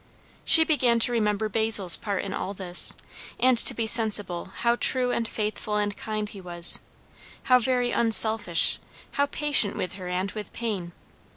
She 0.43 0.63
began 0.63 0.97
to 1.01 1.11
remember 1.11 1.47
Basil's 1.47 1.95
part 1.95 2.23
in 2.23 2.33
all 2.33 2.55
this, 2.55 2.95
and 3.39 3.55
to 3.59 3.73
be 3.75 3.85
sensible 3.85 4.45
how 4.51 4.75
true 4.77 5.11
and 5.11 5.27
faithful 5.27 5.75
and 5.75 5.95
kind 5.95 6.27
he 6.27 6.41
was; 6.41 6.79
how 7.43 7.59
very 7.59 7.91
unselfish, 7.91 8.79
how 9.11 9.27
patient 9.27 9.75
with 9.77 9.93
her 10.01 10.07
and 10.07 10.31
with 10.31 10.51
pain. 10.53 10.93